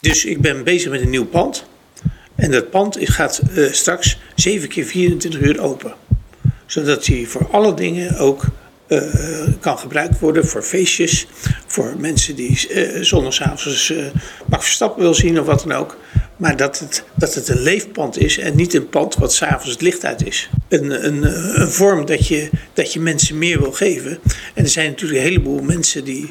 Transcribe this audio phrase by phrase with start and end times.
[0.00, 1.64] Dus ik ben bezig met een nieuw pand.
[2.34, 5.94] En dat pand gaat uh, straks 7 keer 24 uur open.
[6.66, 8.44] Zodat hij voor alle dingen ook
[8.88, 9.02] uh,
[9.60, 11.26] kan gebruikt worden voor feestjes,
[11.66, 14.06] voor mensen die uh, zondagsavonds uh,
[14.50, 15.96] Verstappen wil zien of wat dan ook.
[16.36, 19.80] Maar dat het, dat het een leefpand is en niet een pand wat s'avonds het
[19.80, 20.50] licht uit is.
[20.68, 21.22] Een, een,
[21.60, 24.18] een vorm dat je, dat je mensen meer wil geven.
[24.54, 26.30] En er zijn natuurlijk een heleboel mensen die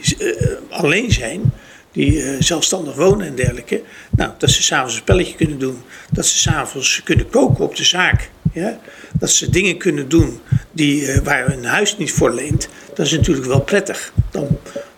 [0.69, 1.53] alleen zijn
[1.97, 3.81] die uh, zelfstandig wonen en dergelijke.
[4.09, 5.77] Nou, dat ze s'avonds een spelletje kunnen doen.
[6.11, 8.29] Dat ze s'avonds kunnen koken op de zaak.
[8.53, 8.79] Ja?
[9.19, 10.39] Dat ze dingen kunnen doen
[10.71, 12.69] die, uh, waar een huis niet voor leent.
[12.95, 14.13] Dat is natuurlijk wel prettig.
[14.31, 14.47] Dan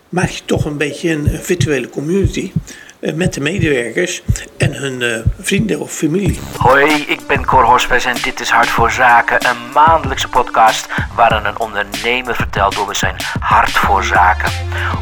[0.08, 2.52] maak je toch een beetje een virtuele community.
[3.00, 4.22] Uh, met de medewerkers
[4.58, 6.40] en hun uh, vrienden of familie.
[6.56, 11.44] Hoi, ik ben Cor Hospes en dit is Hart voor Zaken, een maandelijkse podcast waarin
[11.44, 14.52] een ondernemer vertelt over zijn hart voor zaken,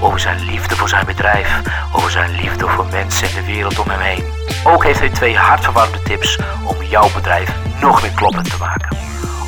[0.01, 1.61] over zijn liefde voor zijn bedrijf,
[1.92, 4.25] over zijn liefde voor mensen in de wereld om hem heen.
[4.65, 7.50] Ook heeft hij twee hartverwarmende tips om jouw bedrijf
[7.81, 8.97] nog meer kloppend te maken,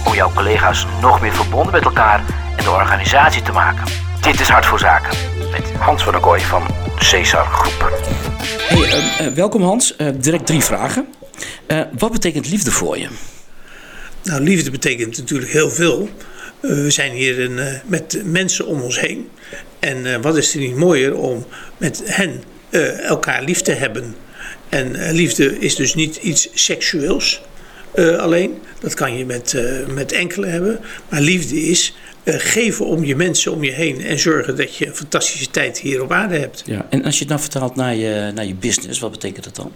[0.07, 2.21] om jouw collega's nog meer verbonden met elkaar
[2.57, 3.85] en de organisatie te maken.
[4.21, 5.19] Dit is Hart voor Zaken
[5.51, 6.63] met Hans van der Kooi van
[7.01, 7.91] Cesar Groep.
[8.69, 9.95] Hey, uh, uh, welkom Hans.
[9.99, 11.07] Uh, direct drie vragen.
[11.99, 13.09] wat betekent liefde voor je?
[14.23, 16.09] Nou, liefde betekent natuurlijk heel veel.
[16.61, 19.29] we zijn hier een, met mensen om ons heen.
[19.79, 22.43] En wat is er niet mooier om met hen
[23.03, 24.15] elkaar lief te hebben.
[24.69, 27.43] En liefde is dus niet iets seksueels
[28.19, 28.63] alleen.
[28.81, 29.55] Dat kan je met,
[29.89, 30.81] met enkele hebben.
[31.09, 34.97] Maar liefde is geven om je mensen om je heen en zorgen dat je een
[34.97, 36.63] fantastische tijd hier op aarde hebt.
[36.67, 39.57] Ja, en als je het nou vertaalt naar je, naar je business, wat betekent dat
[39.57, 39.73] dan?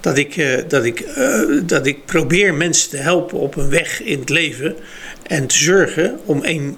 [0.00, 4.02] Dat ik, uh, dat, ik, uh, dat ik probeer mensen te helpen op een weg
[4.02, 4.76] in het leven.
[5.22, 6.76] En te zorgen om één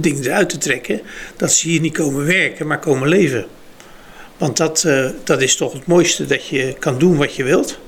[0.00, 1.00] ding eruit te trekken:
[1.36, 3.46] dat ze hier niet komen werken, maar komen leven.
[4.38, 7.78] Want dat, uh, dat is toch het mooiste dat je kan doen wat je wilt.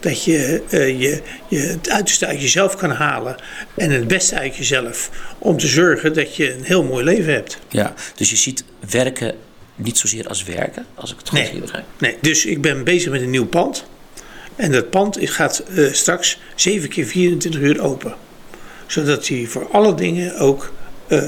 [0.00, 3.36] Dat je, uh, je, je het uiterste uit jezelf kan halen
[3.76, 5.10] en het beste uit jezelf.
[5.38, 7.58] Om te zorgen dat je een heel mooi leven hebt.
[7.68, 9.34] Ja, dus je ziet werken
[9.74, 11.84] niet zozeer als werken, als ik het goed nee, begrijp.
[11.98, 13.84] Nee, dus ik ben bezig met een nieuw pand.
[14.56, 18.14] En dat pand gaat uh, straks 7 keer 24 uur open.
[18.86, 20.72] Zodat hij voor alle dingen ook
[21.10, 21.20] uh,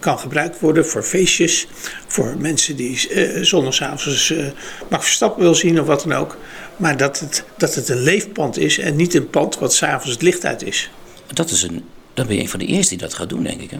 [0.00, 1.66] kan gebruikt worden voor feestjes,
[2.06, 4.46] voor mensen die uh, zondagsavonds uh,
[4.88, 6.36] Max Verstappen wil zien of wat dan ook.
[6.76, 10.22] Maar dat het, dat het een leefpand is en niet een pand wat s'avonds het
[10.22, 10.90] licht uit is.
[11.26, 13.60] Dat is een, dan ben je een van de eersten die dat gaat doen, denk
[13.60, 13.70] ik.
[13.70, 13.78] Hè?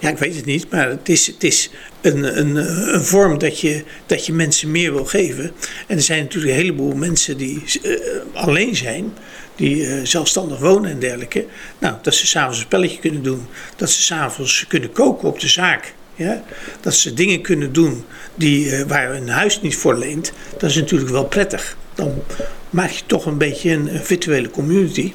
[0.00, 2.56] Ja, ik weet het niet, maar het is, het is een, een,
[2.94, 5.52] een vorm dat je, dat je mensen meer wil geven.
[5.86, 7.62] En er zijn natuurlijk een heleboel mensen die
[8.32, 9.12] alleen zijn
[9.60, 11.46] die uh, zelfstandig wonen en dergelijke.
[11.78, 13.46] Nou, dat ze s'avonds een spelletje kunnen doen.
[13.76, 15.94] Dat ze s'avonds kunnen koken op de zaak.
[16.14, 16.42] Ja?
[16.80, 20.32] Dat ze dingen kunnen doen die, uh, waar een huis niet voor leent.
[20.58, 21.76] Dat is natuurlijk wel prettig.
[21.94, 22.22] Dan
[22.70, 25.12] maak je toch een beetje een, een virtuele community.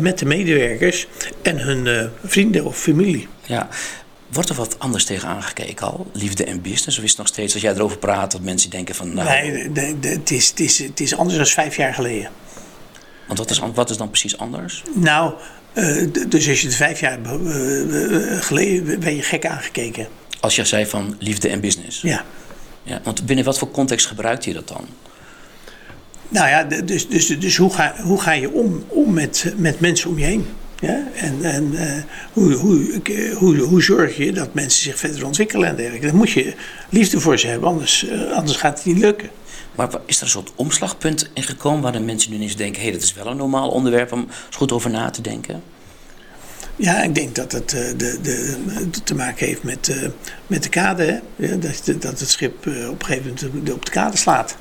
[0.00, 1.06] Met de medewerkers
[1.42, 3.28] en hun vrienden of familie.
[3.46, 3.68] Ja,
[4.28, 6.06] Wordt er wat anders tegen aangekeken al?
[6.12, 6.98] Liefde en business?
[6.98, 9.14] Of is het nog steeds, als jij erover praat, dat mensen denken van...
[9.14, 9.28] Nou...
[9.28, 9.70] Nee,
[10.00, 12.30] het, is, het, is, het is anders dan vijf jaar geleden.
[13.26, 14.82] Want wat is, wat is dan precies anders?
[14.94, 15.34] Nou,
[15.74, 20.06] uh, dus als je het vijf jaar uh, geleden ben je gek aangekeken.
[20.40, 22.00] Als je zei van liefde en business.
[22.00, 22.24] Ja.
[22.82, 24.86] ja want binnen wat voor context gebruikt je dat dan?
[26.28, 30.10] Nou ja, dus, dus, dus hoe, ga, hoe ga je om, om met, met mensen
[30.10, 30.46] om je heen?
[30.80, 31.06] Ja?
[31.14, 31.92] En, en uh,
[32.32, 33.00] hoe, hoe,
[33.34, 36.06] hoe, hoe zorg je dat mensen zich verder ontwikkelen en dergelijke?
[36.06, 36.54] Daar moet je
[36.88, 39.30] liefde voor ze hebben, anders, anders gaat het niet lukken.
[39.74, 42.82] Maar is er een soort omslagpunt in gekomen waar de mensen nu eens denken: hé,
[42.82, 45.62] hey, dat is wel een normaal onderwerp om eens goed over na te denken?
[46.76, 48.56] Ja, ik denk dat het de, de,
[49.04, 50.08] te maken heeft met, uh,
[50.46, 51.22] met de kade.
[51.36, 51.58] Hè?
[51.58, 54.56] Dat, dat het schip op een gegeven moment op de kade slaat.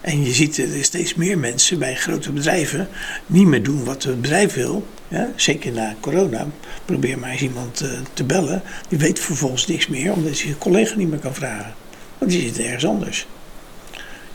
[0.00, 2.88] En je ziet er steeds meer mensen bij grote bedrijven
[3.26, 4.86] niet meer doen wat het bedrijf wil.
[5.08, 5.30] Ja?
[5.36, 6.46] Zeker na corona.
[6.84, 8.62] Probeer maar eens iemand te bellen.
[8.88, 11.74] Die weet vervolgens niks meer, omdat hij zijn collega niet meer kan vragen.
[12.18, 13.26] Want die zit ergens anders.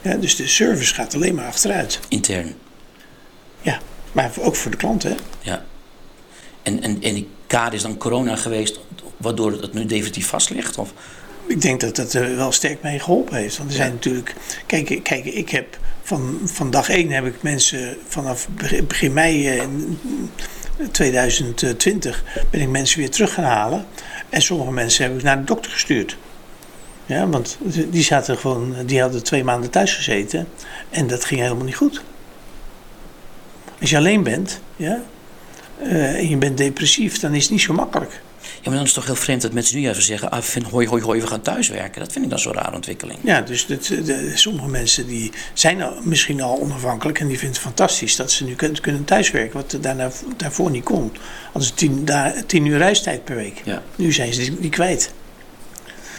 [0.02, 2.00] Ja, dus de service gaat alleen maar achteruit.
[2.08, 2.54] Intern.
[3.60, 3.78] Ja,
[4.12, 5.16] maar ook voor de klanten.
[5.40, 5.64] Ja.
[6.62, 8.80] En, en, en die kade is dan corona geweest,
[9.16, 10.78] waardoor het nu definitief vast ligt?
[10.78, 10.92] Of?
[11.46, 13.56] Ik denk dat dat er wel sterk mee geholpen heeft.
[13.56, 14.34] Want er zijn natuurlijk.
[14.66, 18.48] Kijk, kijk, ik heb van, van dag één heb ik mensen vanaf
[18.86, 19.60] begin mei
[20.90, 23.86] 2020 ben ik mensen weer terug gaan halen.
[24.28, 26.16] En sommige mensen heb ik naar de dokter gestuurd.
[27.06, 27.58] Ja, want
[27.90, 30.48] die zaten gewoon, die hadden twee maanden thuis gezeten
[30.90, 32.02] en dat ging helemaal niet goed.
[33.80, 35.02] Als je alleen bent, ja,
[35.82, 38.20] uh, en je bent depressief, dan is het niet zo makkelijk.
[38.64, 40.30] Maar dan is het toch heel vreemd dat mensen nu even zeggen...
[40.30, 42.00] Ah, vind, hoi, hoi, hoi, we gaan thuiswerken.
[42.00, 43.18] Dat vind ik dan zo'n rare ontwikkeling.
[43.22, 47.20] Ja, dus dat, de, sommige mensen die zijn al, misschien al onafhankelijk...
[47.20, 49.56] en die vinden het fantastisch dat ze nu kunnen, kunnen thuiswerken...
[49.56, 51.12] wat daarna, daarvoor niet kon.
[51.52, 53.60] Als het tien, daar, tien uur reistijd per week.
[53.64, 53.82] Ja.
[53.96, 55.12] Nu zijn ze die, die kwijt.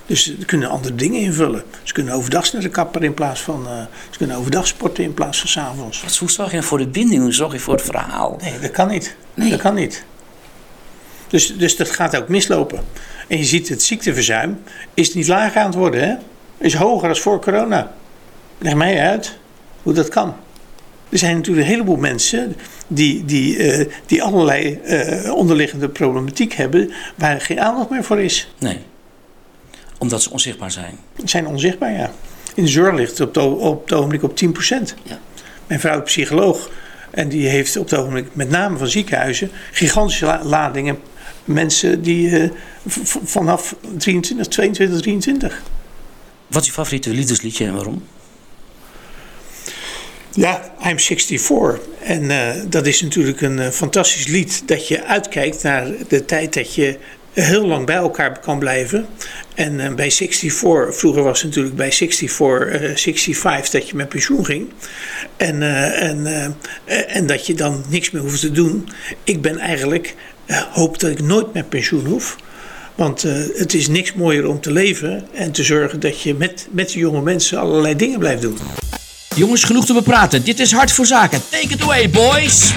[0.05, 1.63] Dus ze kunnen andere dingen invullen.
[1.83, 3.67] Ze kunnen overdag naar de kapper in plaats van...
[3.67, 3.73] eh,
[4.09, 6.01] ze kunnen overdag sporten in plaats van 's avonds.
[6.01, 7.21] Wat, hoe zorg je voor de binding?
[7.21, 8.37] Hoe zorg je voor het verhaal?
[8.41, 9.15] Nee, dat kan niet.
[9.33, 9.49] Nee.
[9.49, 10.03] Dat kan niet.
[11.35, 12.79] Dus, dus dat gaat ook mislopen.
[13.27, 14.61] En je ziet het ziekteverzuim
[14.93, 16.07] is niet lager aan het worden.
[16.07, 16.15] Hè?
[16.57, 17.93] Is hoger dan voor corona.
[18.57, 19.37] Leg mij uit
[19.83, 20.35] hoe dat kan.
[21.09, 22.55] Er zijn natuurlijk een heleboel mensen
[22.87, 28.53] die, die, eh, die allerlei eh, onderliggende problematiek hebben waar geen aandacht meer voor is.
[28.59, 28.79] Nee.
[29.97, 30.97] Omdat ze onzichtbaar zijn.
[31.17, 32.11] Ze zijn onzichtbaar, ja.
[32.53, 34.95] In de zorg ligt het op, het op het ogenblik op 10%.
[35.03, 35.19] Ja.
[35.67, 36.69] Mijn vrouw is psycholoog.
[37.11, 40.99] En die heeft op het ogenblik, met name van ziekenhuizen, gigantische la- ladingen
[41.45, 42.49] mensen die eh,
[43.23, 45.61] vanaf 23, 22, 23.
[46.47, 48.03] Wat is je favoriete liefdesliedje en waarom?
[50.35, 51.79] Ja, I'm 64.
[52.03, 56.53] En eh, dat is natuurlijk een eh, fantastisch lied dat je uitkijkt naar de tijd
[56.53, 56.97] dat je
[57.33, 59.05] heel lang bij elkaar kan blijven.
[59.53, 64.45] En bij 64, vroeger was het natuurlijk bij 64, eh, 65 dat je met pensioen
[64.45, 64.69] ging.
[65.37, 65.61] En,
[65.93, 66.55] en,
[67.07, 68.89] en dat je dan niks meer hoeft te doen.
[69.23, 70.15] Ik ben eigenlijk,
[70.71, 72.35] hoop dat ik nooit met pensioen hoef.
[72.95, 76.67] Want eh, het is niks mooier om te leven en te zorgen dat je met,
[76.71, 78.57] met de jonge mensen allerlei dingen blijft doen.
[79.35, 80.43] Jongens, genoeg te bepraten.
[80.43, 81.41] Dit is Hart voor Zaken.
[81.49, 82.73] Take it away, boys.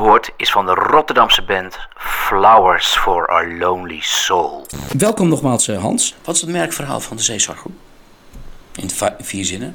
[0.00, 4.66] Hoort is van de Rotterdamse band Flowers for Our Lonely Soul.
[4.98, 6.14] Welkom nogmaals, eh, Hans.
[6.24, 7.72] Wat is het merkverhaal van de Zeezorggroep?
[8.76, 9.74] In vier zinnen.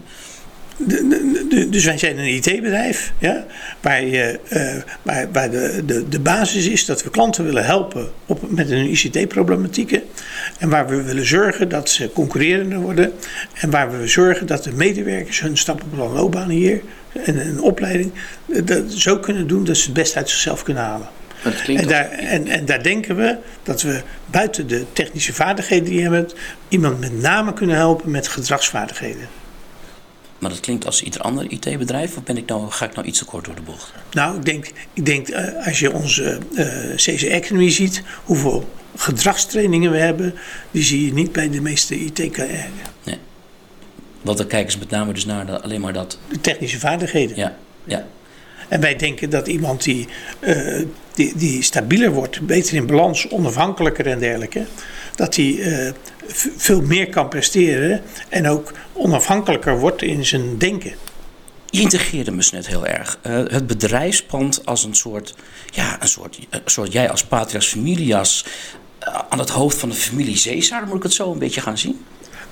[0.78, 3.46] De- de- de- dus wij zijn een IT-bedrijf, ja,
[3.82, 8.12] waar, je, eh, waar, waar de, de, de basis is dat we klanten willen helpen
[8.26, 10.04] op, met hun ICT-problematieken.
[10.60, 13.14] En waar we willen zorgen dat ze concurrerender worden.
[13.54, 16.82] En waar we zorgen dat de medewerkers hun stappenplan loopbaan hier
[17.24, 18.12] en een opleiding
[18.64, 21.08] dat zo kunnen doen dat ze het best uit zichzelf kunnen halen.
[21.68, 26.10] En daar, en, en daar denken we dat we buiten de technische vaardigheden die je
[26.10, 26.36] hebt,
[26.68, 29.28] iemand met name kunnen helpen met gedragsvaardigheden.
[30.40, 32.18] Maar dat klinkt als ieder ander IT-bedrijf?
[32.18, 33.94] Of ben ik nou, ga ik nou iets te kort door de bocht?
[34.12, 39.92] Nou, ik denk, ik denk eh, als je onze eh CC Academy ziet, hoeveel gedragstrainingen
[39.92, 40.34] we hebben,
[40.72, 42.68] die zie je niet bij de meeste IT-carrière.
[43.04, 43.18] Nee.
[44.26, 46.18] Want dan kijken ze met name dus naar de- alleen maar dat.
[46.30, 47.38] De technische vaardigheden.
[47.38, 48.06] Ja, ja.
[48.68, 50.08] En wij denken dat iemand die,
[50.40, 50.82] eh,
[51.14, 54.66] die, die stabieler wordt, beter in balans, onafhankelijker en dergelijke,
[55.16, 55.92] dat die eh,
[56.58, 60.94] veel meer kan presteren en ook onafhankelijker wordt in zijn denken.
[61.70, 63.20] Je integreerde me net heel erg.
[63.22, 65.36] Eh, het bedrijfspand als een soort,
[65.70, 68.46] ja, een soort, een soort jij als patrias familias
[69.30, 72.06] aan het hoofd van de familie Caesar, moet ik het zo een beetje gaan zien?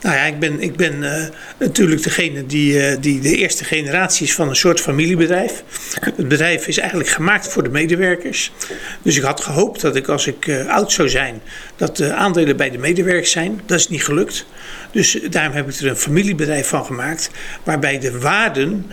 [0.03, 1.29] Nou ja, ik ben, ik ben eh,
[1.59, 5.63] natuurlijk degene die, eh, die de eerste generatie is van een soort familiebedrijf.
[5.99, 8.51] Het bedrijf is eigenlijk gemaakt voor de medewerkers.
[9.01, 11.41] Dus ik had gehoopt dat ik als ik eh, oud zou zijn,
[11.75, 13.61] dat de aandelen bij de medewerkers zijn.
[13.65, 14.45] Dat is niet gelukt.
[14.91, 17.29] Dus daarom heb ik er een familiebedrijf van gemaakt,
[17.63, 18.91] waarbij de waarden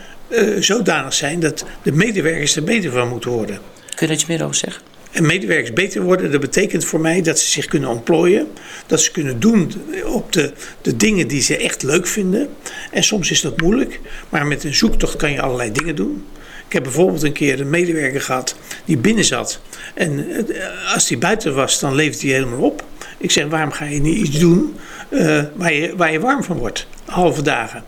[0.58, 3.56] zodanig zijn dat de medewerkers er beter van moeten worden.
[3.56, 4.89] Kun je daar iets meer over zeggen?
[5.10, 8.48] En medewerkers beter worden, dat betekent voor mij dat ze zich kunnen ontplooien.
[8.86, 9.72] Dat ze kunnen doen
[10.04, 10.52] op de,
[10.82, 12.48] de dingen die ze echt leuk vinden.
[12.90, 16.24] En soms is dat moeilijk, maar met een zoektocht kan je allerlei dingen doen.
[16.66, 19.60] Ik heb bijvoorbeeld een keer een medewerker gehad die binnen zat.
[19.94, 22.84] En eh, als die buiten was, dan leefde hij helemaal op.
[23.18, 24.76] Ik zeg, waarom ga je niet iets doen
[25.08, 26.86] eh, waar, je, waar je warm van wordt?
[27.04, 27.84] Halve dagen.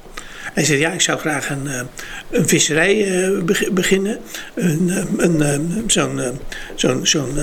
[0.52, 1.80] Hij zei, ja, ik zou graag een, eh,
[2.30, 4.18] een visserij eh, beg- beginnen.
[4.54, 6.20] Een, eh, een, zo'n
[6.74, 7.34] zo'n zo'n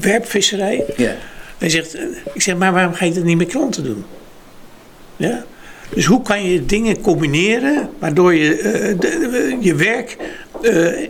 [0.00, 0.84] werpvisserij.
[0.96, 1.14] Ja.
[1.58, 1.96] Hij zegt,
[2.34, 4.04] ik zeg, maar waarom ga je dat niet met klanten doen?
[5.16, 5.44] Ja?
[5.94, 8.56] Dus hoe kan je dingen combineren waardoor je
[8.98, 10.16] de- je werk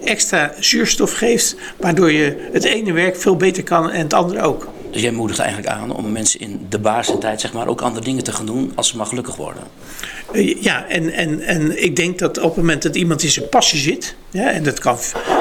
[0.04, 4.68] extra zuurstof geeft, waardoor je het ene werk veel beter kan en het andere ook.
[4.92, 8.24] Dus jij moedigt eigenlijk aan om mensen in de basentijd zeg maar, ook andere dingen
[8.24, 9.62] te gaan doen als ze maar gelukkig worden.
[10.32, 13.48] Eh, Ja, en, en, en ik denk dat op het moment dat iemand in zijn
[13.48, 14.98] passie zit, ja, en dat kan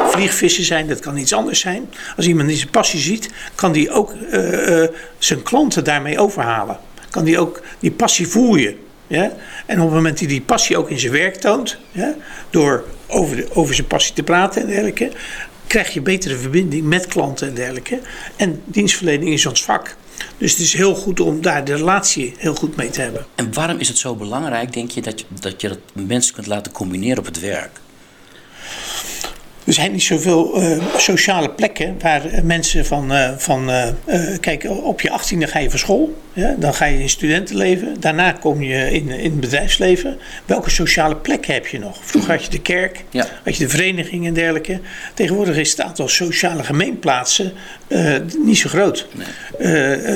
[0.07, 1.89] vliegvissen zijn, dat kan iets anders zijn.
[2.17, 6.77] Als iemand in zijn passie ziet, kan die ook eh, eh, zijn klanten daarmee overhalen.
[7.09, 8.77] Kan die ook die passie voel je.
[9.07, 9.31] Ja?
[9.65, 12.13] En op het moment dat hij die passie ook in zijn werk toont, ja,
[12.49, 15.11] door over, de, over zijn passie te praten en dergelijke,
[15.71, 17.99] krijg je betere verbinding met klanten en dergelijke.
[18.35, 19.95] En dienstverlening is ons vak.
[20.37, 23.25] Dus het is heel goed om daar de relatie heel goed mee te hebben.
[23.35, 26.47] En waarom is het zo belangrijk, denk je, dat je dat, je dat mensen kunt
[26.47, 27.79] laten combineren op het werk?
[29.63, 33.11] Er zijn niet zoveel uh, sociale plekken waar mensen van.
[33.11, 33.87] Uh, van uh,
[34.39, 36.21] kijk, op je achttiende ga je van school.
[36.33, 37.99] Ja, dan ga je in studentenleven.
[37.99, 40.17] Daarna kom je in, in het bedrijfsleven.
[40.45, 41.97] Welke sociale plekken heb je nog?
[42.01, 43.27] Vroeger had je de kerk, Ja.
[43.43, 44.79] had je de vereniging en dergelijke.
[45.13, 47.53] Tegenwoordig is het aantal sociale gemeenplaatsen
[48.43, 49.07] niet zo groot.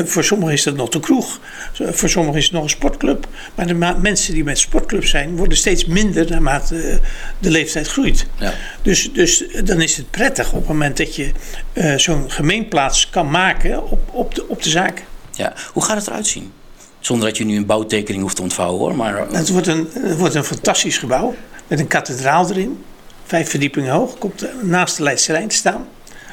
[0.06, 1.40] voor sommigen is dat nog de kroeg.
[1.74, 3.28] Voor sommigen is het nog een sportclub.
[3.56, 7.00] Maar de mensen die met sportclubs zijn, worden steeds minder naarmate
[7.40, 8.26] de leeftijd groeit.
[8.40, 8.54] Ja.
[8.82, 11.32] Dus, dus dan is het prettig op het moment dat je
[11.74, 15.04] eh, zo'n gemeenplaats kan maken op, op, de, op de zaak.
[15.36, 15.54] Ja.
[15.74, 16.52] Hoe gaat het eruit zien?
[17.00, 18.96] Zonder dat je nu een bouwtekening hoeft te ontvouwen hoor.
[18.96, 21.36] Maar eh, Het wordt een, het wordt een fantastisch gebouw
[21.68, 22.84] met een kathedraal erin.
[23.26, 24.18] Vijf verdiepingen hoog.
[24.18, 25.88] Komt eh, naast de Leidse Rijn te staan.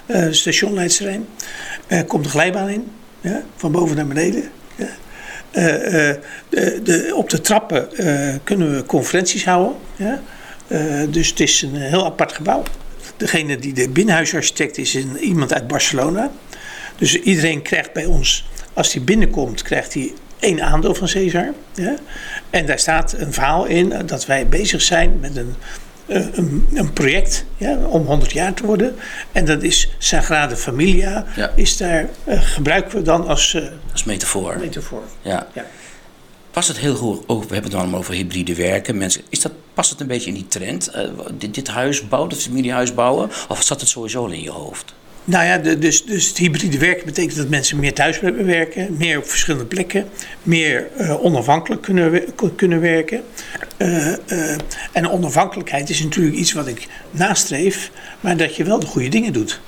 [0.07, 0.79] Eh, station.
[0.79, 2.91] Eh, komt de glijbaan in.
[3.21, 4.51] Ja, van boven naar beneden.
[5.51, 6.21] De,
[6.83, 7.89] de, op de trappen
[8.45, 9.77] kunnen we conferenties houden.
[9.97, 10.21] Ja.
[11.07, 12.63] Dus het is een heel apart gebouw.
[13.17, 16.31] Degene die de binnenhuisarchitect is, is iemand uit Barcelona.
[16.97, 21.53] Dus iedereen krijgt bij ons, als hij binnenkomt, krijgt hij één aandeel van Cesar.
[21.75, 21.95] Ja?
[22.51, 25.55] En daar staat een verhaal in eh, dat wij bezig zijn met een,
[26.07, 28.95] eh, een, een project ja, om 100 jaar te worden.
[29.33, 31.27] En dat is Sagrada Familia.
[31.37, 31.53] Ja.
[31.55, 33.57] Is daar, eh, gebruiken we dan als
[33.93, 34.59] als metafoor.
[34.59, 35.03] metafoor.
[35.23, 35.47] Ja.
[35.55, 35.65] Ja.
[36.53, 38.97] Past het heel goed, ook, we hebben het allemaal over hybride werken.
[38.97, 40.89] Mensen, is dat, past het een beetje in die trend?
[40.89, 41.05] eh,
[41.39, 43.31] dit, dit huis bouwen, dit familiehuis bouwen?
[43.49, 44.95] Of zat het sowieso al in je hoofd?
[45.25, 49.19] Nou ja, de- dus, dus het hybride werken betekent dat mensen meer thuis werken, meer
[49.19, 50.09] op verschillende plekken,
[50.43, 52.25] meer eh, onafhankelijk kunnen,
[52.57, 53.23] kunnen werken.
[53.77, 54.57] Eh, eh,
[54.93, 59.33] en onafhankelijkheid is natuurlijk iets wat ik nastreef, maar dat je wel de goede dingen
[59.33, 59.61] doet.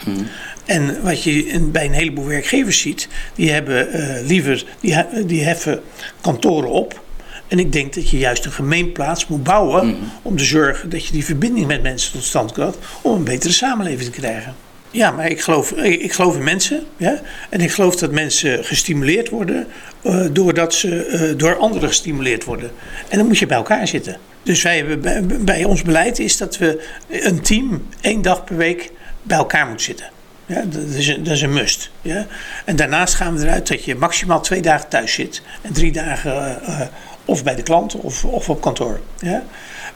[0.64, 3.88] En wat je in- bij een heleboel werkgevers ziet, die hebben
[4.26, 4.96] liever, die,
[5.26, 5.80] die heffen
[6.20, 7.02] kantoren op.
[7.48, 11.12] En ik denk dat je juist een gemeenplaats moet bouwen om te zorgen dat je
[11.12, 14.54] die verbinding met mensen tot stand krijgt om een betere samenleving te krijgen.
[14.94, 16.84] Ja, maar ik geloof, ik geloof in mensen.
[16.96, 17.20] Ja?
[17.48, 19.66] En ik geloof dat mensen gestimuleerd worden
[20.02, 22.70] eh, doordat ze eh, door anderen gestimuleerd worden.
[23.08, 24.16] En dan moet je bij elkaar zitten.
[24.42, 28.90] Dus wij hebben bij, ons beleid is dat we een team één dag per week
[29.22, 30.06] bij elkaar moet zitten.
[30.46, 31.90] Ja, dat, is een, dat is een must.
[32.02, 32.26] Ja?
[32.64, 36.62] En daarnaast gaan we eruit dat je maximaal twee dagen thuis zit en drie dagen
[36.62, 36.80] eh,
[37.24, 39.00] of bij de klant of, of op kantoor.
[39.18, 39.42] Ja?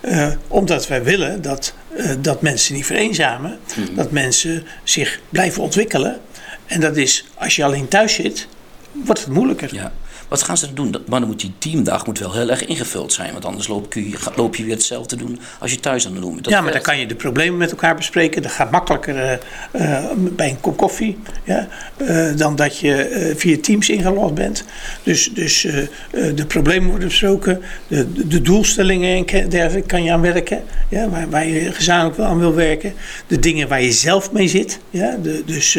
[0.01, 3.59] Eh, omdat wij willen dat, eh, dat mensen niet vereenzamen,
[3.95, 6.21] dat mensen zich blijven ontwikkelen.
[6.67, 8.49] En dat is, als je alleen thuis zit,
[8.93, 9.75] wordt het moeilijker.
[9.75, 9.93] Ja.
[10.29, 10.95] Wat gaan ze doen?
[11.07, 13.33] Maar dan moet die teamdag moet wel heel erg ingevuld zijn.
[13.33, 16.35] Want anders loop je, loop je weer hetzelfde doen als je thuis aan het doen
[16.35, 16.49] bent.
[16.49, 18.43] Ja, maar dan kan je de problemen met elkaar bespreken.
[18.43, 19.33] Dat gaat makkelijker eh,
[19.73, 24.65] eh, bij een kop koffie ja, eh, dan dat je via Teams ingelogd bent.
[25.03, 25.67] Dus, dus
[26.11, 30.63] de problemen worden besproken, de, de, doelstellingen en ke- dergelijke kan je aan werken.
[30.89, 32.93] Ja, waar, waar je gezamenlijk aan wil werken.
[33.27, 34.79] De dingen waar je zelf mee zit.
[34.91, 35.79] Ja, de, dus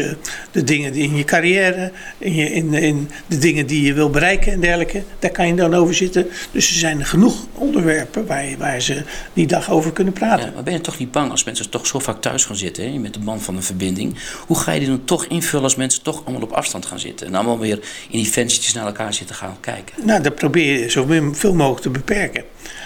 [0.52, 4.10] de dingen die in je carrière, in, je, in, in de dingen die je wil
[4.10, 5.04] bereiken en dergelijke.
[5.20, 6.28] Daar kan je dan over zitten.
[6.52, 9.04] Dus er zijn genoeg onderwerpen waar, waar ze
[9.34, 10.46] die dag over kunnen praten.
[10.46, 12.92] Ja, maar ben je toch niet bang als mensen toch zo vaak thuis gaan zitten,
[12.92, 14.16] hè, met de band van een verbinding?
[14.48, 17.28] Hoe ga je die dan toch invullen als mensen toch allemaal op afstand gaan zitten?
[17.28, 17.80] En allemaal weer
[18.10, 20.06] in die venstertjes naar elkaar zitten gaan kijken?
[20.06, 22.44] Nou, dat probeer je zoveel mogelijk te beperken.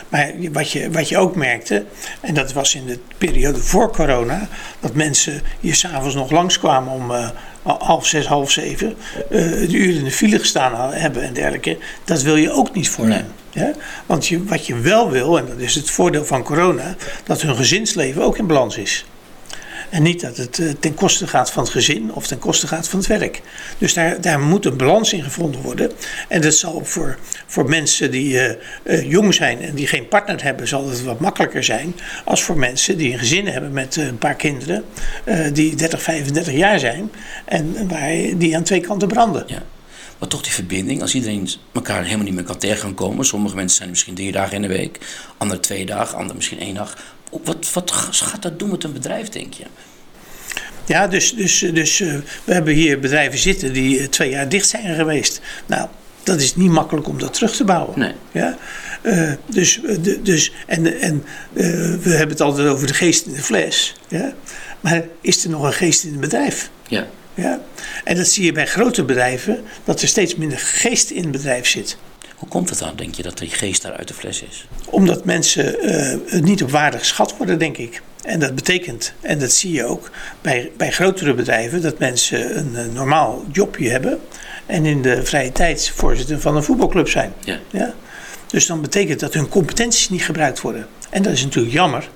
[0.10, 1.86] Maar wat je, wat je ook merkte,
[2.22, 4.48] en dat was in de periode voor corona,
[4.80, 7.30] dat mensen hier s'avonds nog langskwamen om eh,
[7.64, 8.96] half zes, half zeven,
[9.30, 11.78] eh een uur in de file gestaan hebben en dergelijke.
[12.04, 13.18] Dat wil je ook niet voor Nee.
[13.18, 13.28] hen.
[13.52, 13.72] Ja?
[14.06, 17.56] Want je, wat je wel wil, en dat is het voordeel van corona, dat hun
[17.56, 19.06] gezinsleven ook in balans is.
[19.94, 22.90] En niet dat het eh, ten koste gaat van het gezin of ten koste gaat
[22.90, 23.42] van het werk.
[23.78, 25.92] Dus daar, daar moet een balans in gevonden worden.
[26.28, 30.44] En dat zal voor, voor mensen die eh, eh, jong zijn en die geen partner
[30.44, 31.96] hebben, zal het wat makkelijker zijn.
[32.26, 34.84] Als voor mensen die een gezin hebben met een paar kinderen,
[35.54, 37.12] die 30, 35 jaar zijn.
[37.46, 39.44] En waar, die aan twee kanten branden.
[39.48, 39.64] Ja.
[40.24, 43.26] Maar toch die verbinding, als iedereen elkaar helemaal niet meer kan tegen gaan komen.
[43.26, 45.00] Sommige mensen zijn misschien drie dagen in de week,
[45.38, 46.98] andere twee dagen, anderen misschien één dag.
[47.44, 49.64] Wat, wat gaat dat doen met een bedrijf, denk je?
[50.86, 52.14] Ja, dus, dus, dus eh,
[52.44, 55.42] we hebben hier bedrijven zitten die eh, twee jaar dicht zijn geweest.
[55.66, 55.88] Nou,
[56.24, 58.00] dat is niet makkelijk om dat terug te bouwen.
[58.00, 58.14] Nee.
[58.32, 58.58] Ja?
[59.02, 59.80] Eh, dus,
[60.24, 61.24] dus, en en
[61.54, 63.96] we hebben het altijd over de geest in de fles.
[64.08, 64.34] Ja?
[64.80, 66.70] Maar is er nog een geest in het bedrijf?
[66.88, 67.08] Ja.
[67.34, 67.62] Ja?
[68.04, 71.68] En dat zie je bij grote bedrijven, dat er steeds minder geest in het bedrijf
[71.68, 71.98] zit.
[72.44, 74.68] Hoe komt het dan, denk je, dat die geest daar uit de fles is?
[74.86, 78.02] Omdat mensen eh, niet op waarde geschat worden, denk ik.
[78.24, 82.76] En dat betekent, en dat zie je ook bij, bij grotere bedrijven, dat mensen een,
[82.76, 84.20] eh, normaal jobje hebben.
[84.66, 87.34] En in de vrije tijd voorzitter van een voetbalclub zijn.
[87.44, 87.60] Ja.
[87.70, 87.94] Ja?
[88.48, 90.88] Dus dan betekent dat hun competenties niet gebruikt worden.
[91.10, 92.10] En dat is natuurlijk jammer.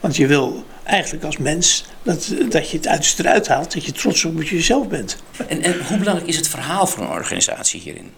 [0.00, 3.74] Want je wil eigenlijk als mens dat, dat je het uiterste eruit haalt.
[3.74, 5.16] Dat je trots op jezelf bent.
[5.48, 8.10] En, en hoe belangrijk is het verhaal van een organisatie hierin?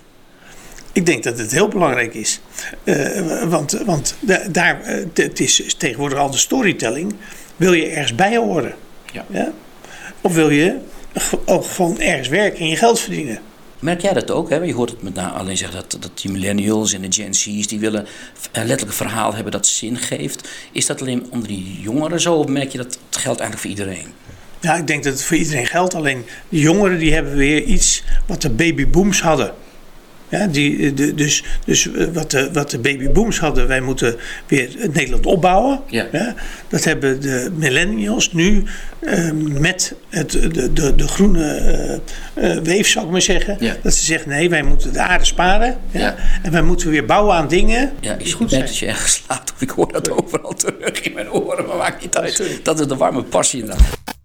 [0.93, 2.41] Ik denk dat het heel belangrijk is.
[2.85, 7.15] Eh, want want da- daar, eh, het is tegenwoordig al de storytelling.
[7.57, 8.75] Wil je ergens bij horen?
[9.13, 9.53] Ja.
[10.21, 10.79] Of wil je
[11.45, 13.39] ook gewoon ergens werken en je geld verdienen?
[13.79, 14.51] Merk jij dat ook?
[14.51, 14.57] Hè?
[14.57, 17.67] Je hoort het met name alleen zeggen dat, dat die millennials en de Gen Z's...
[17.67, 18.07] die willen
[18.53, 20.49] een letterlijk verhaal hebben dat zin geeft.
[20.73, 22.35] Is dat alleen onder die jongeren zo?
[22.35, 24.13] Of merk je dat het geldt eigenlijk voor iedereen?
[24.61, 25.95] Ja, ik denk dat het voor iedereen geldt.
[25.95, 29.55] Alleen de jongeren die hebben weer iets wat de babybooms hadden.
[30.31, 34.69] Ja, die, de, dus dus eh, wat, de, wat de babybooms hadden, wij moeten weer
[34.93, 35.81] Nederland opbouwen.
[35.87, 36.35] Ja.
[36.69, 38.65] dat hebben de millennials nu
[39.01, 41.55] eh, met het, de, de, de groene
[42.35, 43.57] eh, eh, weef, zou ik maar zeggen.
[43.61, 43.77] Ja.
[43.83, 45.79] Dat ze zeggen, nee, wij moeten de aarde sparen.
[45.91, 46.17] Ja, Ja.
[46.43, 49.53] En wij moeten weer bouwen aan dingen Ja, ik goed dat je ergens slaapt.
[49.53, 51.67] Of ik hoor dat overal terug in mijn oren.
[51.67, 52.61] Maar maakt niet uit.
[52.63, 54.19] Dat is de warme passie inderdaad.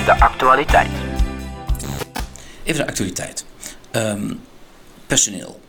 [0.00, 0.88] En de actualiteit.
[2.64, 3.44] Even de actualiteit.
[3.90, 4.32] Ehm,
[5.06, 5.60] personeel.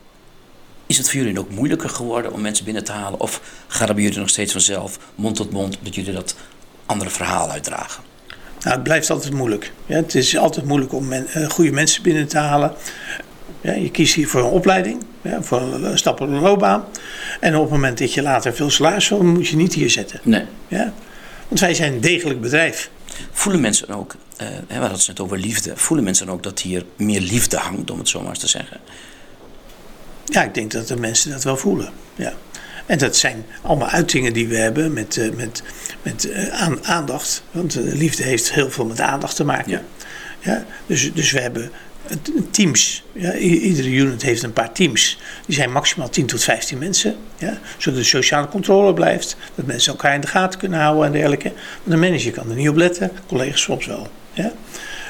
[0.86, 3.20] Is het voor jullie ook moeilijker geworden om mensen binnen te halen?
[3.20, 6.36] Of gaat het bij jullie nog steeds vanzelf, mond tot mond, dat jullie dat
[6.86, 8.02] andere verhaal uitdragen?
[8.60, 9.72] Nou, het blijft altijd moeilijk.
[9.86, 12.72] Ja, het is altijd moeilijk om men, eh, goede mensen binnen te halen.
[13.60, 16.84] Ja, je kiest hier voor een opleiding, ja, voor een stap op een loopbaan.
[17.40, 20.20] En op het moment dat je later veel salaris wil, moet je niet hier zetten.
[20.22, 20.44] Nee.
[20.68, 20.92] Ja?
[21.48, 22.90] Want wij zijn een degelijk bedrijf.
[23.32, 26.84] Voelen mensen ook, eh, we hadden het net over liefde, voelen mensen ook dat hier
[26.96, 28.80] meer liefde hangt, om het zo maar eens te zeggen?
[30.24, 31.92] Ja, ik denk dat de mensen dat wel voelen.
[32.14, 32.32] Ja.
[32.86, 35.62] En dat zijn allemaal uitingen die we hebben met, eh, met,
[36.02, 37.42] met eh, aan, aandacht.
[37.50, 39.70] Want liefde heeft heel veel met aandacht te maken.
[39.70, 39.82] Ja.
[40.44, 41.70] Ja, dus, dus we hebben
[42.50, 43.02] teams.
[43.12, 45.18] Ja, iedere unit heeft een paar teams.
[45.46, 47.16] Die zijn maximaal 10 tot 15 mensen.
[47.38, 49.36] Ja, zodat de sociale controle blijft.
[49.54, 51.52] Dat mensen elkaar in de gaten kunnen houden en dergelijke.
[51.82, 53.10] Want de manager kan er niet op letten.
[53.26, 54.08] Collega's soms wel.
[54.32, 54.52] Ja.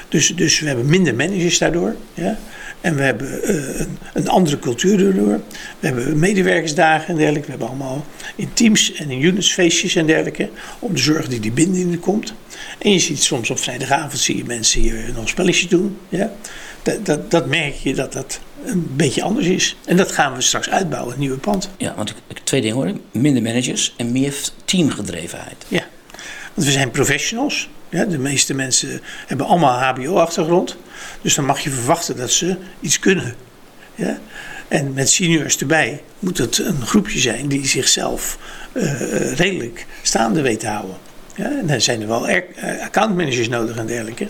[0.09, 1.95] Dus, dus we hebben minder managers daardoor.
[2.13, 2.37] Ja.
[2.81, 5.41] En we hebben eh, een, een andere cultuur daardoor.
[5.79, 7.45] We hebben medewerkersdagen en dergelijke.
[7.45, 10.49] We hebben allemaal in teams en in units feestjes en dergelijke.
[10.79, 12.33] Om te zorgen dat die binding er komt.
[12.77, 15.97] En je ziet soms op vrijdagavond zie je mensen hier nog spelletjes doen.
[16.09, 16.33] Ja.
[16.83, 19.75] Dat, dat, dat merk je dat dat een beetje anders is.
[19.85, 21.69] En dat gaan we straks uitbouwen, het nieuwe pand.
[21.77, 22.87] Ja, want ik, twee dingen hoor.
[22.87, 22.95] ik.
[23.11, 25.65] Minder managers en meer teamgedrevenheid.
[25.67, 25.85] Ja,
[26.53, 27.69] want we zijn professionals.
[27.89, 30.75] Ja, de meeste mensen hebben allemaal HBO-achtergrond.
[31.21, 33.35] Dus dan mag je verwachten dat ze iets kunnen.
[33.95, 34.19] Ja?
[34.67, 38.37] En met seniors erbij moet het een groepje zijn die zichzelf
[38.71, 40.95] eh, eh, redelijk staande weet te houden.
[41.35, 42.41] Ja, en dan zijn er wel eh,
[42.83, 44.27] accountmanagers nodig en dergelijke.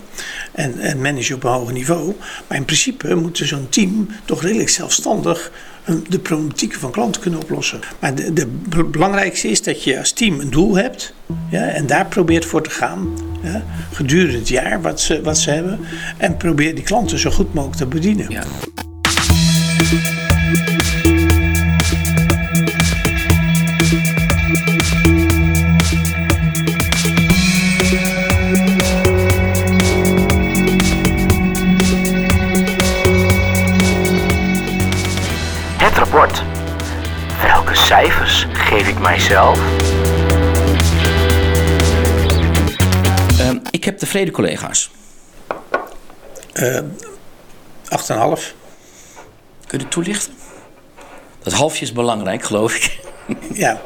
[0.52, 2.14] En, en managers op een hoger niveau.
[2.46, 5.50] Maar in principe moet zo'n team toch redelijk zelfstandig
[5.84, 7.80] eh, de problematieken van klanten kunnen oplossen.
[7.98, 11.14] Maar be- belangrijkste is dat je als team een doel hebt.
[11.50, 13.08] Ja, en daar probeert voor te gaan.
[13.92, 15.80] Gedurende het jaar wat ze, wat ze hebben.
[16.16, 18.30] En probeer die klanten zo goed mogelijk te bedienen.
[18.30, 18.42] Ja.
[38.78, 39.58] Geef ik mijzelf?
[43.38, 44.90] Ehm, ik heb tevreden collega's.
[47.88, 48.54] 8,5.
[49.66, 50.32] Kun je het toelichten?
[51.42, 52.98] Dat halfje is belangrijk, geloof ik.
[53.52, 53.82] Ja,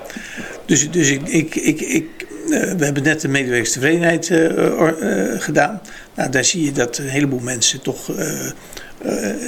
[0.64, 5.81] dus, dus ik, ik, ik, ik, eh, we hebben net de medewerkerstevredenheid eh, eh, gedaan.
[6.14, 8.53] Nou, daar zie je dat een heleboel mensen toch eh, eh,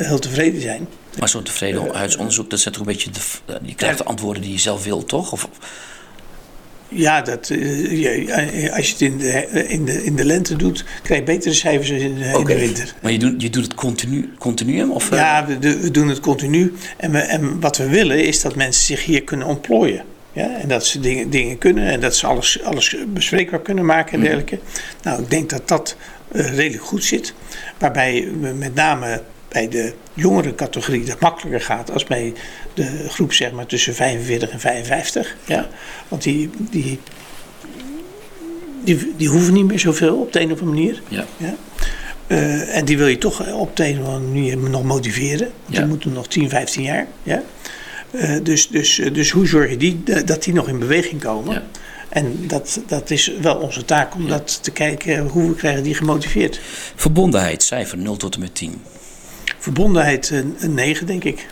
[0.07, 0.89] heel tevreden zijn.
[1.21, 4.53] Maar zo'n tevredenheidsonderzoek, dat zet toch een beetje de, v- je krijgt de antwoorden die
[4.53, 5.33] je zelf wilt, toch?
[5.33, 5.49] Of,
[6.89, 10.85] Ja, dat, eh, je- als je het in de, in, de, in de lente doet,
[11.03, 12.55] krijg je betere cijfers dan in, de- in Oké.
[12.55, 12.95] de winter.
[13.03, 14.91] Maar je doet, je doet het continu, continuum?
[14.91, 16.75] Of, eh, Ja, we, doen het continu.
[16.97, 20.05] En, we, en wat we willen is dat mensen zich hier kunnen ontplooien.
[20.33, 24.13] Ja, en dat ze dingen, dingen kunnen en dat ze alles, alles bespreekbaar kunnen maken
[24.13, 24.59] en dergelijke.
[25.03, 25.97] Nou, ik denk dat dat
[26.33, 27.35] eh, redelijk goed zit.
[27.79, 32.33] Waarbij we met name bij de jongere categorie dat makkelijker gaat als bij
[32.75, 35.37] de groep zeg maar tussen 45 en 55.
[35.47, 35.69] Ja?
[36.09, 36.99] Want die, die,
[38.85, 41.03] die, die hoeven niet meer zoveel op de een of andere manier.
[41.09, 41.25] Ja.
[41.37, 41.55] Ja?
[42.27, 45.51] Eh, en die wil je toch op de een of andere manier nog motiveren.
[45.65, 45.79] Want Ja.
[45.79, 47.07] die moeten nog 10, 15 jaar.
[47.23, 47.43] Ja?
[48.11, 51.21] Eh, dus, dus, eh, dus hoe zorg je die, eh, dat die nog in beweging
[51.21, 51.55] komen?
[51.55, 51.63] Ja.
[52.09, 55.95] En dat, dat is wel onze taak om dat te kijken hoe we krijgen die
[55.95, 56.61] gemotiveerd.
[56.95, 58.83] Verbondenheid, cijfer 0 tot en met 10.
[59.61, 61.47] Verbondenheid een, een 9, denk ik.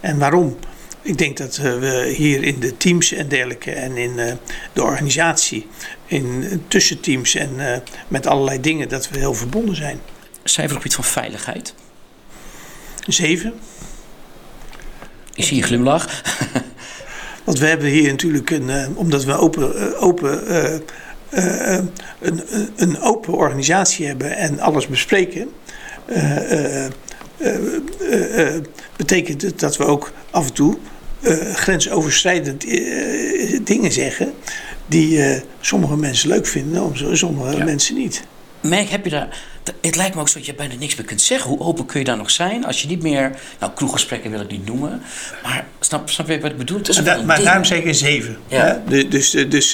[0.00, 0.58] En waarom?
[1.02, 4.32] Ik denk dat eh, we hier in de teams en dergelijke en in eh,
[4.72, 5.66] de organisatie,
[6.06, 10.00] in eh, tussenteams en eh, met allerlei dingen, dat we heel verbonden zijn.
[10.44, 11.74] Cijfer op het gebied van veiligheid.
[13.06, 13.54] 7.
[15.34, 16.22] Ik zie een glimlach.
[17.44, 20.74] Want we hebben hier natuurlijk een, eh, omdat we open, eh, open, eh,
[21.30, 21.84] eh, eh,
[22.20, 22.42] een-
[22.76, 25.48] een open organisatie hebben en alles bespreken,
[26.08, 28.62] eh, eh, eh,
[28.96, 30.76] betekent het dat we ook af en toe
[31.54, 32.60] grensoverschrijdend
[33.66, 34.32] dingen zeggen
[34.86, 37.64] die sommige mensen leuk vinden, om sommige Ja.
[37.64, 38.22] mensen niet.
[38.60, 39.42] Merk, heb je daar...
[39.80, 41.50] Het lijkt me ook zo dat je bijna niks meer kunt zeggen.
[41.50, 43.32] Hoe open kun je daar nog zijn als je niet meer...
[43.60, 45.02] Nou, kroeggesprekken wil ik niet noemen.
[45.42, 46.78] Maar snap, snap je wat ik bedoel?
[46.78, 48.38] Het is Maar, da- maar daarom zeg ik een 7.
[48.46, 48.66] Ja.
[48.66, 48.82] Ja?
[48.88, 49.72] Dus, dus, eh, dus,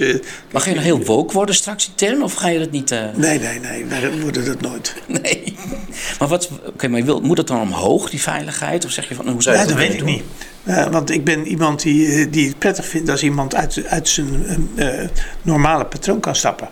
[0.53, 2.23] Maar ga je nou heel woke worden straks intern?
[2.23, 2.91] Of ga je dat niet...
[2.91, 4.95] eh, nee, nee, nee, wij worden dat nooit.
[5.23, 5.57] Nee.
[6.19, 6.51] Maar wat...
[6.67, 8.85] Oké, maar je wil, moet dat dan omhoog, die veiligheid?
[8.85, 9.29] Of zeg je van...
[9.29, 10.09] Hoe zou je Ja, dat dat weet ik doen?
[10.09, 10.91] niet.
[10.91, 14.47] Want ik ben iemand die, die het prettig vindt als iemand uit, uit zijn
[15.43, 16.69] normale patroon kan stappen.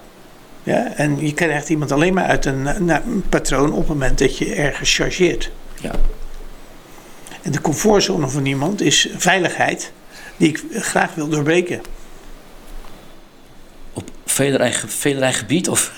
[0.63, 0.93] Ja?
[0.95, 4.39] En je krijgt iemand alleen maar uit een, eh, een patroon op het moment dat
[4.39, 5.51] je ergens chargeert.
[5.81, 5.93] Ja.
[7.43, 9.93] En de comfortzone van iemand is veiligheid
[10.37, 11.81] die ik graag wil doorbreken.
[13.93, 15.69] Op velerlei, ge- velerlei gebied?
[15.69, 15.93] Of...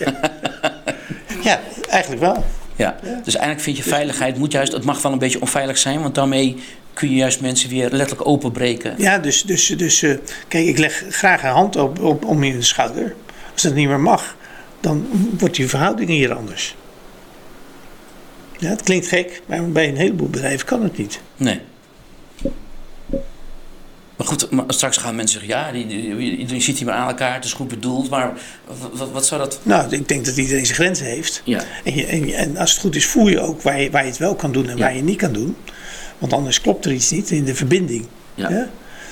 [1.42, 2.44] Ja, eigenlijk wel.
[2.76, 2.96] Ja.
[3.02, 4.72] Dus eigenlijk vind je veiligheid moet juist...
[4.72, 6.02] Het mag wel een beetje onveilig zijn.
[6.02, 6.56] Want daarmee
[6.92, 8.94] kun je juist mensen weer letterlijk openbreken.
[8.98, 10.16] Ja, dus, dus, dus eh,
[10.48, 13.14] kijk, ik leg graag een hand op, op, om je schouder.
[13.52, 14.36] Als dat niet meer mag,
[14.84, 15.06] dan
[15.38, 16.76] wordt die verhouding hier anders.
[18.58, 21.20] Ja, het klinkt gek, maar bij een heleboel bedrijven kan het niet.
[21.36, 21.60] Nee.
[24.16, 25.58] Maar goed, maar straks gaan mensen zeggen...
[25.58, 25.88] Ja,
[26.38, 27.34] iedereen zit hier maar aan elkaar.
[27.34, 28.10] Het is goed bedoeld.
[28.10, 28.32] Maar
[28.92, 29.60] wat, wat, zou dat...
[29.62, 31.42] Nou, ik denk dat iedereen zijn grenzen heeft.
[31.44, 31.62] Ja.
[31.84, 34.08] En, je, en, en als het goed is, voel je ook waar je, waar je
[34.08, 34.82] het wel kan doen en Ja.
[34.82, 35.56] waar je niet kan doen.
[36.18, 38.06] Want anders klopt er iets niet in de verbinding.
[38.34, 38.68] Ja.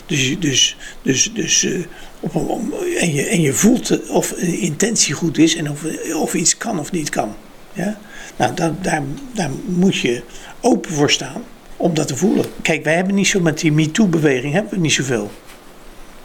[0.07, 1.81] Dus, dus, dus, dus eh,
[2.23, 5.85] op, een- om- en, je, en je voelt of de intentie goed is en of,
[6.15, 7.35] of iets kan of niet kan.
[7.73, 7.99] Ja?
[8.37, 9.03] Nou, daar, daar,
[9.35, 10.23] daar moet je
[10.61, 11.43] open voor staan
[11.77, 12.45] om dat te voelen.
[12.63, 15.31] Kijk, wij hebben niet zo met die MeToo-beweging hebben we niet zoveel.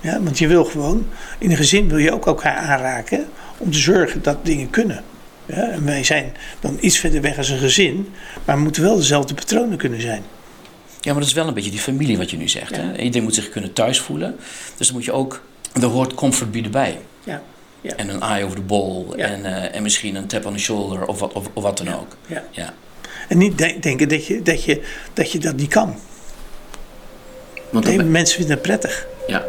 [0.01, 1.07] Ja, want je wil gewoon,
[1.39, 5.03] in een gezin wil je ook elkaar aanraken om te zorgen dat dingen kunnen.
[5.45, 8.07] Ja, en wij zijn dan iets verder weg als een gezin,
[8.45, 10.21] maar we moeten wel dezelfde patronen kunnen zijn.
[11.01, 12.75] Ja, maar dat is wel een beetje die familie wat je nu zegt.
[12.75, 12.97] Hè?
[12.97, 14.35] Iedereen moet zich kunnen thuis voelen.
[14.77, 15.41] Dus dan moet je ook...
[15.81, 16.99] Er hoort comfort bieden bij.
[17.23, 17.41] Ja,
[17.81, 17.95] ja.
[17.95, 19.05] En een eye over the ball.
[19.15, 19.25] Ja.
[19.25, 21.05] En, eh, en misschien een tap on the shoulder.
[21.05, 22.07] Of wat, of, of wat dan ook.
[22.25, 22.43] ja.
[22.51, 22.73] Ja.
[23.27, 25.95] En niet de- denken dat je, dat, je, dat je dat niet kan.
[27.69, 29.07] Want Nee, mensen vinden het prettig.
[29.27, 29.43] ja.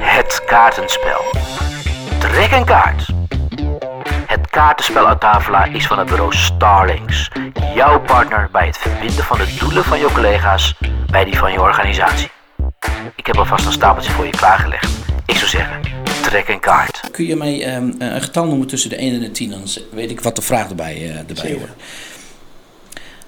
[0.00, 1.20] Het kaartenspel.
[2.18, 3.06] Trek een kaart.
[4.26, 7.30] Het kaartenspel uit Tafela is van het bureau Starlings.
[7.74, 10.74] Jouw partner bij het verbinden van de doelen van je collega's
[11.10, 12.30] bij die van je organisatie.
[13.16, 14.90] Ik heb alvast een stapeltje voor je klaargelegd.
[15.26, 15.80] Ik zou zeggen,
[16.22, 17.00] trek een kaart.
[17.10, 19.50] Kun je mij ehm, een getal noemen tussen de 1 en de 10?
[19.50, 21.70] Dan weet ik wat de vraag erbij, eh, erbij hoort.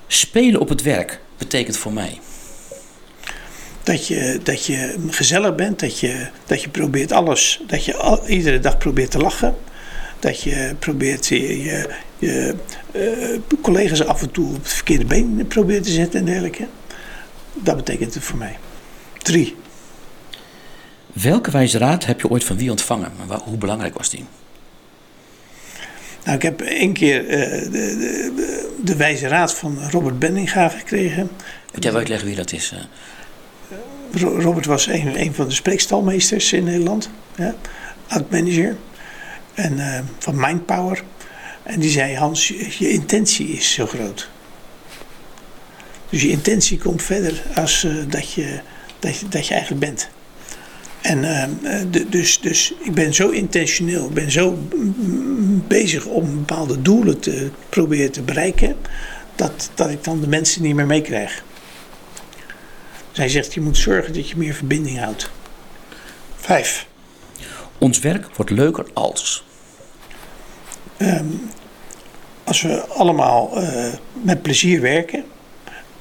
[0.07, 2.19] Spelen op het werk betekent voor mij...
[3.83, 8.27] Dat je, dat je gezellig bent, dat je, dat je probeert alles, dat je al-
[8.27, 9.57] iedere dag probeert te lachen.
[10.19, 11.89] Dat je probeert je, je,
[12.19, 12.55] je,
[12.93, 16.67] eh, collega's af en toe op het verkeerde been probeert te zetten en dergelijke.
[17.53, 18.57] Dat betekent het voor mij.
[19.25, 19.57] Drie.
[21.13, 23.13] Welke wijze raad heb je ooit van wie ontvangen?
[23.45, 24.25] Hoe belangrijk was die?
[26.25, 31.31] Nou, ik heb één keer eh, de, de, de, wijze raad van Robert Benninga gekregen.
[31.73, 32.73] Moet jij wel uitleggen wie dat is?
[32.73, 32.79] eh?
[34.21, 37.11] Ro- Robert was een, een van de spreekstalmeesters in Nederland.
[37.37, 37.55] Ja,
[38.09, 38.77] oud-manager.
[39.55, 41.03] En eh, van Mindpower.
[41.63, 44.29] En die zei, Hans, je, je intentie is zo groot.
[46.11, 48.61] Dus je intentie komt verder als dat, je,
[49.05, 50.09] dat, je, dat je eigenlijk bent.
[51.01, 54.59] En eh, eh, de- dus, dus ik ben zo intentioneel, ik ben zo
[55.69, 58.77] bezig om bepaalde doelen te proberen te bereiken,
[59.35, 61.45] dat, dat ik dan de mensen niet meer meekrijg.
[63.09, 65.31] Dus hij zegt, je moet zorgen dat je meer verbinding houdt.
[66.37, 66.87] Vijf.
[67.79, 69.45] Ons werk wordt leuker als...
[72.45, 75.25] Als we allemaal eh, met plezier werken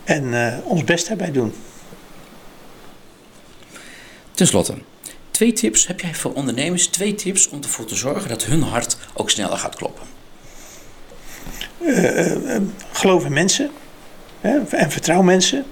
[0.03, 1.53] en eh, ons best daarbij doen.
[4.33, 4.75] Ten slotte,
[5.31, 8.97] Twee tips heb jij voor ondernemers, twee tips om ervoor te zorgen dat hun hart
[9.13, 10.03] ook sneller gaat kloppen.
[12.91, 13.71] geloof in mensen
[14.41, 15.65] hè, en vertrouw mensen.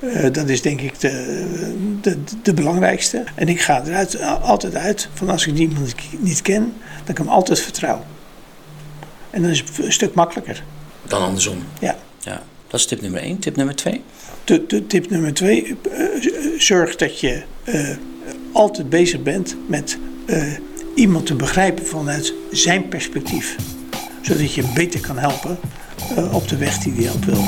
[0.00, 3.24] Eh, dat is denk ik de, de, de belangrijkste.
[3.34, 7.28] En ik ga eruit altijd uit van als ik iemand niet ken, dat ik hem
[7.28, 8.04] altijd vertrouw.
[9.30, 10.62] En dan is het een stuk makkelijker.
[11.06, 11.64] Dan andersom.
[11.80, 11.96] Ja.
[12.18, 13.38] Ja, dat is tip nummer één.
[13.38, 14.02] Tip nummer twee?
[14.48, 16.04] De, tip nummer twee, eh,
[16.58, 17.96] zorg dat je eh,
[18.52, 20.42] altijd bezig bent met eh,
[20.94, 23.56] iemand te begrijpen vanuit zijn perspectief.
[24.22, 25.58] Zodat je beter kan helpen
[26.32, 27.44] op de weg die hij op wil.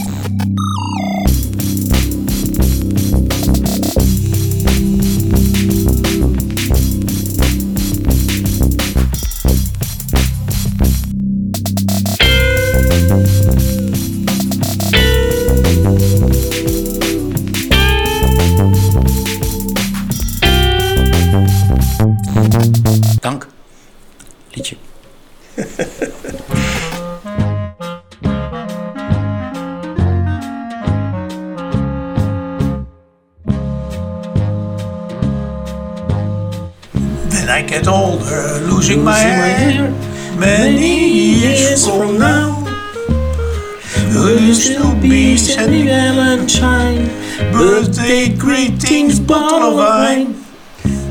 [44.50, 47.06] You still be sending Valentine,
[47.52, 50.34] birthday greetings, bottle of wine?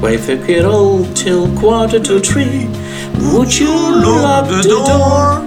[0.04, 2.68] A get old till quarter to three.
[3.32, 3.74] Would you
[4.04, 5.40] lock the door?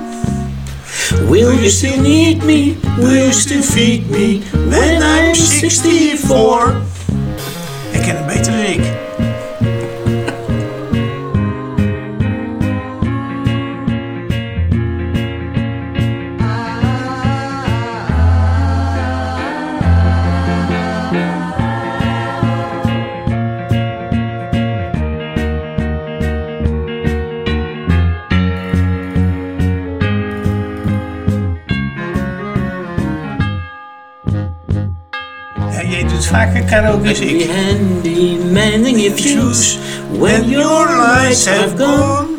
[1.28, 2.78] Will you still need me?
[2.96, 6.76] Will you still feed me when I'm 64?
[7.92, 9.01] Ik ken het beter dan
[36.32, 37.50] vaker karaoke als ik.
[37.50, 39.78] handy mending your fuse
[40.18, 42.32] When your lights have gone,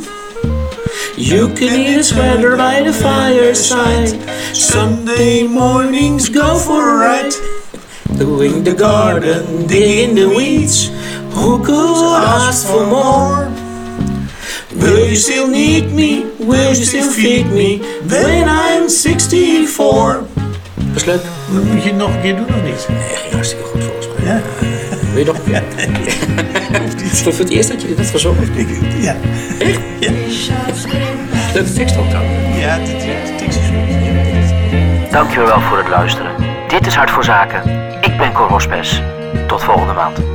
[1.16, 4.10] You can eat a sweater by the fireside.
[4.56, 7.34] Sunday mornings go for a ride.
[8.18, 10.90] Doing the garden, digging the weeds.
[11.36, 13.52] Who could ask for more?
[14.82, 16.26] Will you still need me?
[16.40, 17.80] Will you still feed me
[18.10, 20.28] when I'm 64?
[20.94, 21.22] Dat is leuk.
[21.54, 22.88] Dan moet je het nog een keer doen of niet?
[22.90, 24.26] Nee, ging hartstikke goed volgens mij.
[24.26, 24.42] Ja.
[25.10, 25.64] Wil je nog een keer?
[27.34, 28.58] Voor het eerst dat je dit hebt gezongen.
[28.58, 28.68] Ik,
[29.02, 29.16] ja.
[31.54, 32.58] Leuke tekst ook trouwens.
[32.60, 35.12] Ja, de, de tekst is goed.
[35.12, 36.32] Dankjewel voor het luisteren.
[36.68, 37.62] Dit is Hart voor Zaken.
[38.02, 39.02] Ik ben Cor Hospes.
[39.48, 40.33] Tot volgende maand.